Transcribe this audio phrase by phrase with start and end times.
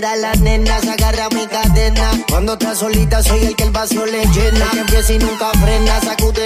[0.00, 2.10] la nena, se agarra mi cadena.
[2.28, 4.70] Cuando estás solita soy el que el vaso le llena.
[4.72, 6.00] que empieza y nunca frena,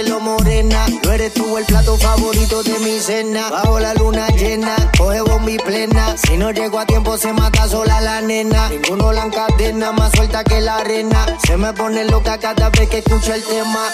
[0.07, 0.85] lo morena.
[1.03, 3.49] No eres tú el plato favorito de mi cena.
[3.49, 6.15] Bajo la luna llena, coge bombi plena.
[6.17, 8.69] Si no llego a tiempo se mata sola la nena.
[8.69, 11.25] Ninguno la encadena, más suelta que la arena.
[11.45, 13.87] Se me pone loca cada vez que escucho el tema.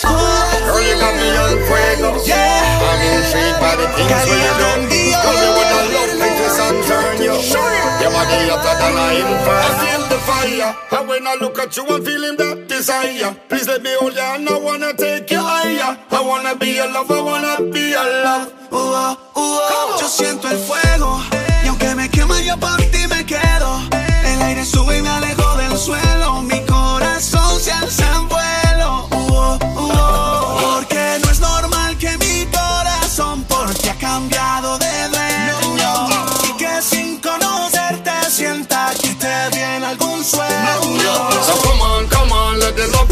[0.00, 2.24] Got me on fuego.
[2.24, 2.78] Yeah.
[2.80, 4.67] I'm intrigued
[8.18, 9.68] Body hotter than a inferno.
[9.68, 10.70] I feel the fire.
[10.98, 13.30] And when I look at you, I'm feeling that desire.
[13.48, 15.96] Please let me hold you and I wanna take you higher.
[16.10, 18.52] I wanna be your love, I wanna be your love.
[18.72, 20.00] Uh, uh, uh.
[20.00, 21.22] Yo siento el fuego.
[21.62, 23.70] Y aunque me quema, yo por ti me quedo.
[23.92, 26.42] El aire sube y me alejo del suelo.
[26.42, 28.67] Mi corazón se alza en vuelo.
[42.76, 43.08] de los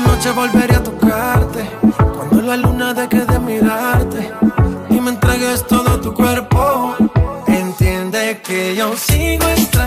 [0.00, 1.64] de noche volveré a tocarte.
[2.16, 4.30] Cuando la luna deje de mirarte
[4.90, 6.94] y me entregues todo tu cuerpo,
[7.46, 9.77] entiende que yo sigo estando.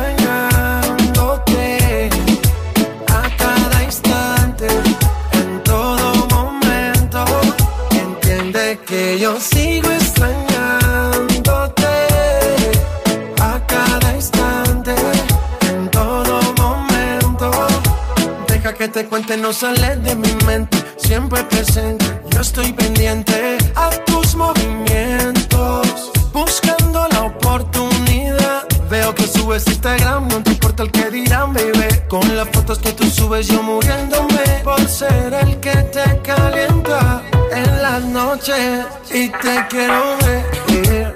[19.38, 22.06] No sale de mi mente, siempre presente.
[22.32, 28.68] Yo estoy pendiente a tus movimientos, buscando la oportunidad.
[28.90, 32.06] Veo que subes Instagram, no te importa el que dirán, bebé.
[32.10, 37.24] Con las fotos que tú subes, yo muriéndome por ser el que te calienta
[37.54, 38.86] en las noches.
[39.14, 41.14] Y te quiero ver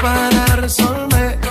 [0.00, 1.45] para resolver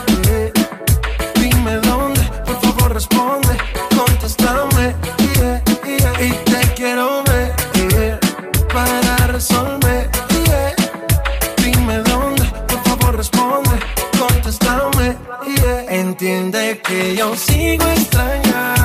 [16.15, 18.84] entiende que yo sigo extrañando.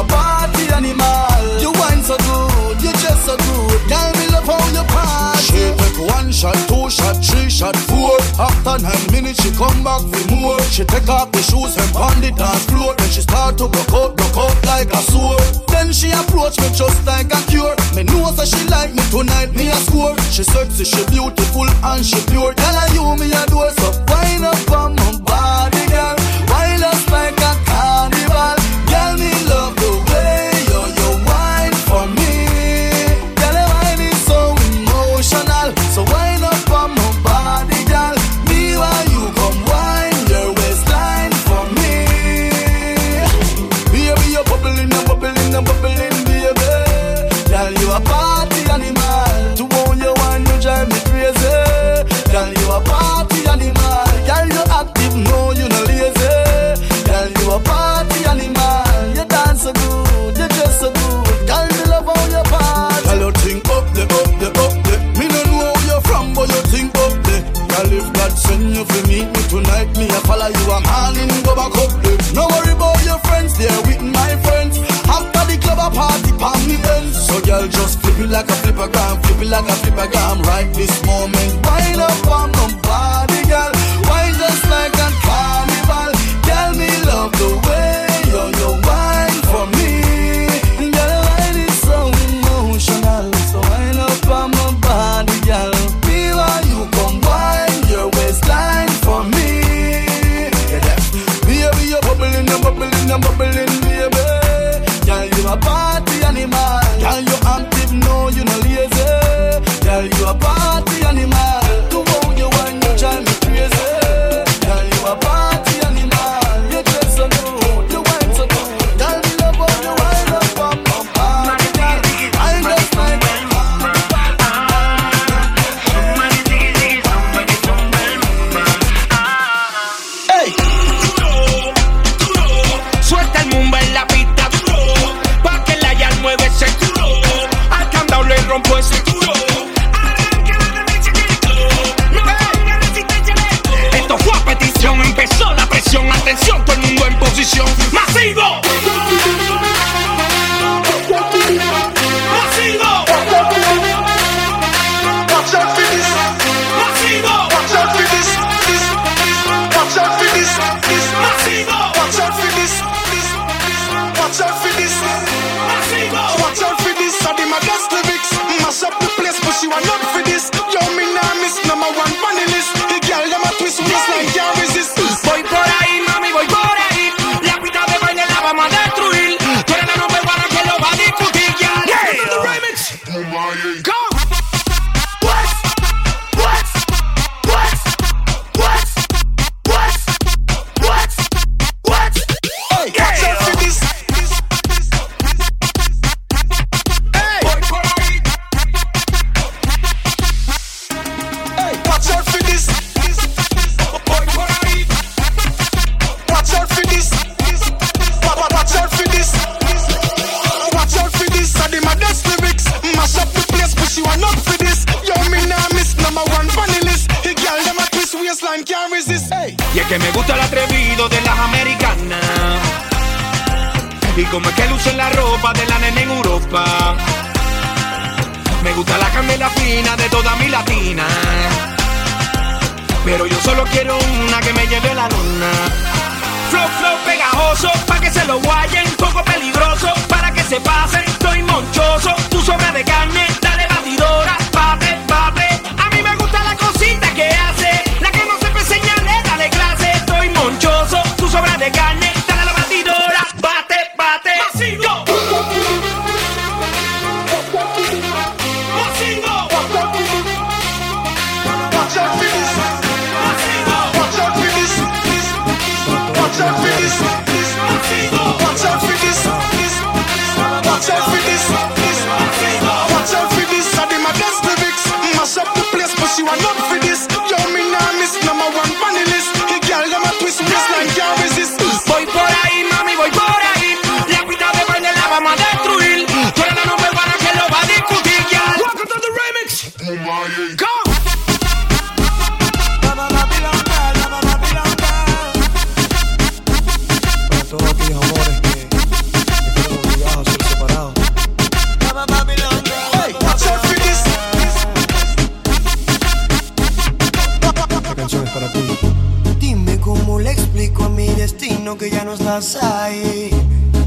[0.00, 1.60] a party animal.
[1.60, 3.80] You wine so good, you just so good.
[3.88, 5.40] Girl, me love how you party.
[5.44, 8.16] She take one shot, two shot, three shot, four.
[8.40, 10.60] After nine minutes, she come back for more.
[10.72, 12.94] She take off the shoes and pound the dance floor.
[12.96, 15.42] Then she start to go out, go out like a sword.
[15.68, 17.76] Then she approach me just like a cure.
[17.94, 20.16] Me know that she like me tonight, me a score.
[20.32, 22.54] She sexy, she beautiful and she pure.
[22.54, 25.89] Tell her you me a door, so wind up on my body.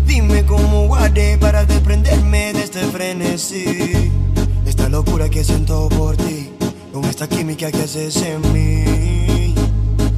[0.06, 4.12] Dime cómo guardé para desprenderme de este frenesí.
[4.68, 6.52] Esta locura que siento por ti,
[6.94, 9.56] con esta química que haces en mí.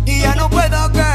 [0.06, 1.15] Y ya no puedo caer,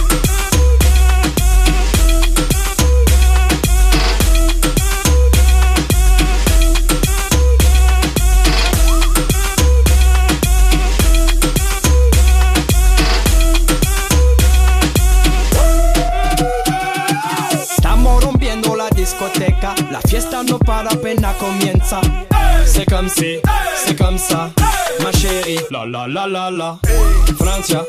[21.51, 22.01] Apenas comienza.
[22.65, 23.39] C'est comme si,
[23.85, 24.49] c'est comme ça,
[25.01, 25.59] ma chérie.
[25.71, 26.79] La la la la la.
[27.37, 27.83] Francia,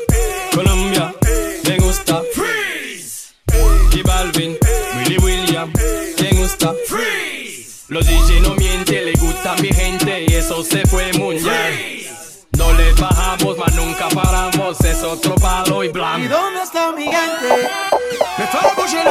[0.53, 1.13] Colombia,
[1.67, 2.21] me gusta.
[2.33, 3.33] Freeze.
[3.95, 4.57] Y Balvin,
[4.97, 5.71] Willy William,
[6.21, 6.73] me gusta.
[6.87, 7.85] Freeze.
[7.89, 12.03] Los DJ no mienten, le gusta a mi gente y eso se fue muy bien.
[12.57, 16.29] No le bajamos, mas nunca paramos, es otro palo y ¿Y blanco.
[16.29, 17.69] dónde está mi gente?
[18.37, 19.03] Me fait bouger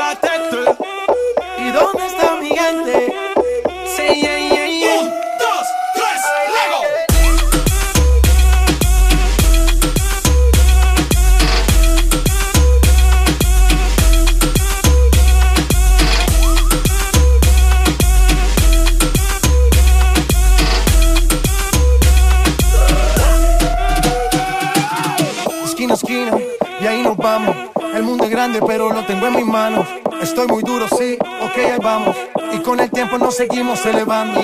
[29.23, 29.87] tengo en mis manos.
[30.21, 32.17] Estoy muy duro, sí, ok, ahí vamos.
[32.53, 34.41] Y con el tiempo nos seguimos elevando.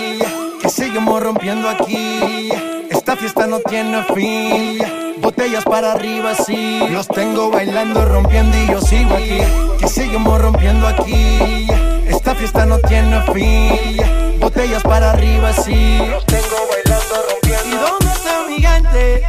[0.60, 2.50] Que seguimos rompiendo aquí.
[2.90, 4.78] Esta fiesta no tiene fin.
[5.20, 6.80] Botellas para arriba, sí.
[6.90, 9.40] Los tengo bailando, rompiendo y yo sigo aquí.
[9.80, 11.66] Que seguimos rompiendo aquí.
[12.06, 14.38] Esta fiesta no tiene fin.
[14.40, 15.98] Botellas para arriba, sí.
[16.08, 17.66] Los tengo bailando, rompiendo.
[17.66, 19.22] ¿Y dónde está mi gente?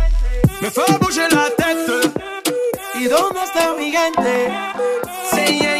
[0.61, 2.11] Me fait bouger la tête.
[2.95, 4.51] ¿Y dónde está mi gente?
[5.31, 5.78] Sí, yeah, yeah, yeah.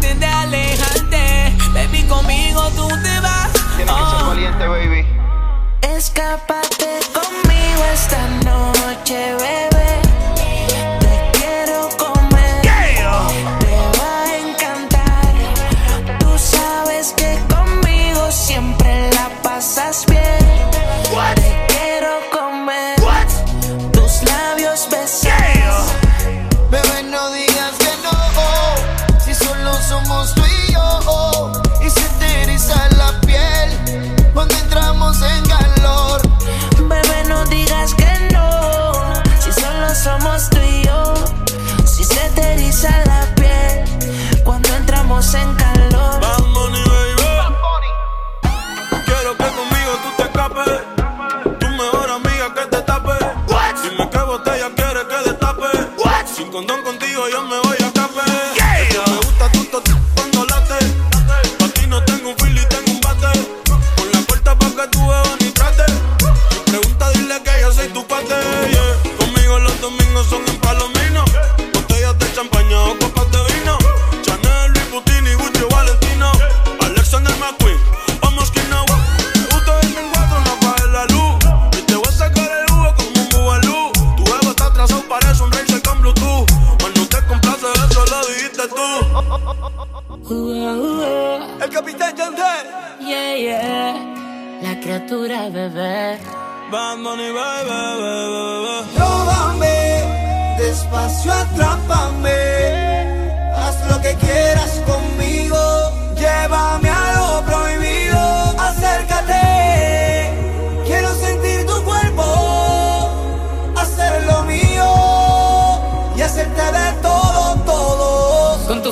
[0.00, 1.56] traten de alejarte.
[1.72, 3.52] Baby, conmigo tú te vas.
[3.76, 4.04] Tienes oh.
[4.04, 4.26] que ser oh.
[4.26, 5.06] valiente, baby.
[5.82, 6.59] Escapa.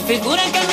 [0.08, 0.67] Figura que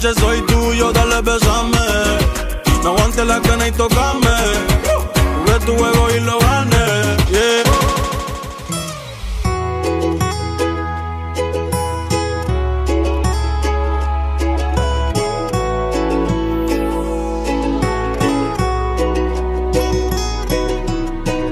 [0.00, 1.78] noche soy tuyo, dale besame.
[2.82, 4.36] No aguantes la cana y tocame.
[5.44, 7.16] Jugué tu juego y lo gané.
[7.30, 7.64] Yeah.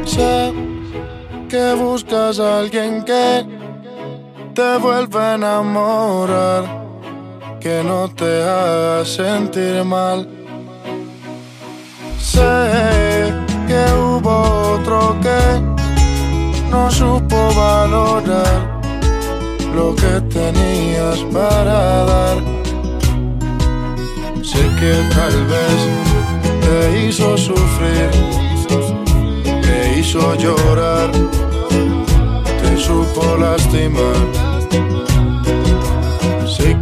[0.07, 0.53] Sé
[1.49, 3.47] que buscas a alguien que
[4.55, 6.78] te vuelva a enamorar,
[7.69, 10.27] que no te haga sentir mal.
[12.19, 12.55] Sé
[13.69, 14.35] que hubo
[14.75, 15.43] otro que
[16.71, 18.61] no supo valorar
[19.77, 21.79] lo que tenías para
[22.11, 22.39] dar.
[24.51, 25.79] Sé que tal vez
[26.65, 28.11] te hizo sufrir,
[29.67, 31.11] te hizo llorar,
[32.63, 34.48] te supo lastimar.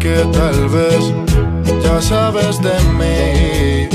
[0.07, 1.12] Que tal vez
[1.83, 3.88] ya sabes de mí,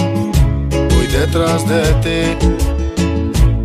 [0.90, 2.48] voy detrás de ti,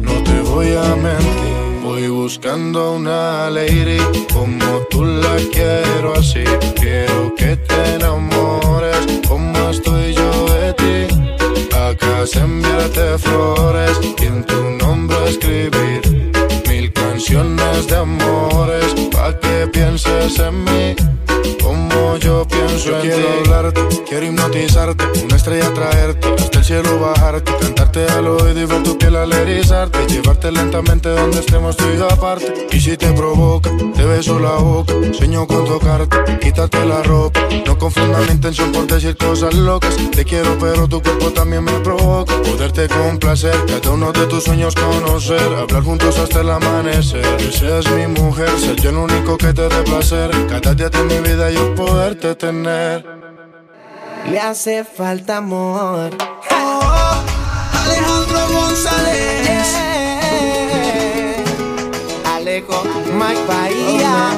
[0.01, 1.57] no te voy a mentir.
[1.83, 3.99] Voy buscando una lady
[4.33, 6.45] como tú la quiero así.
[6.77, 11.15] Quiero que te enamores como estoy yo de ti.
[11.75, 16.33] Acá se enviarte flores y en tu nombre escribir
[16.69, 20.95] mil canciones de amores pa' que pienses en mí.
[21.66, 27.52] Como yo pienso en quiero hablarte, quiero hipnotizarte, una estrella traerte, hasta el cielo bajarte,
[27.61, 32.09] cantarte al oído y ver tu piel al erizarte, llevarte lentamente donde estemos tú yo
[32.09, 32.68] aparte.
[32.70, 37.40] Y si te provoca, te beso la boca, sueño con tocarte, quítate la ropa.
[37.66, 39.96] No confunda mi intención por decir cosas locas.
[40.12, 42.33] Te quiero, pero tu cuerpo también me provoca.
[42.42, 47.22] Poderte complacer, cada uno de tus sueños conocer, hablar juntos hasta el amanecer.
[47.38, 50.31] Que seas mi mujer, ser yo el único que te dé placer.
[50.48, 53.05] Cada día de mi vida yo poderte tener.
[54.31, 56.11] Le hace falta amor.
[57.85, 59.77] Alejandro González.
[62.35, 64.31] Alejo, Mike Bahía.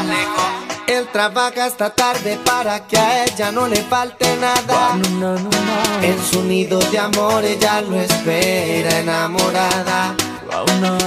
[0.00, 0.42] Alejo.
[0.86, 4.98] Él trabaja hasta tarde para que a ella no le falte nada.
[6.02, 10.14] En su nido de amor ella lo espera enamorada.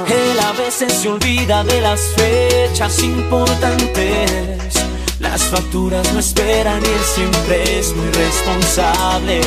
[0.07, 4.80] Él a veces se olvida de las fechas importantes.
[5.21, 9.41] Las facturas no esperan y él siempre es muy responsable.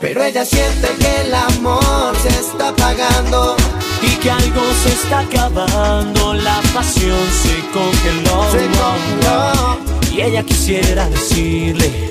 [0.00, 3.56] Pero ella siente que el amor se está apagando.
[4.00, 8.50] Y que algo se está acabando, la pasión se congeló.
[8.50, 9.78] Se congeló.
[10.12, 12.08] Y ella quisiera decirle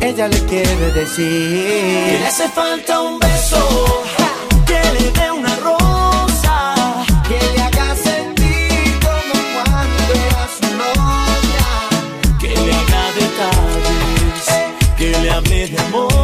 [0.00, 2.18] Ella le quiere que decir.
[2.20, 4.04] le hace falta un beso,
[4.66, 5.85] que le dé una rosa.
[15.70, 16.15] De amor,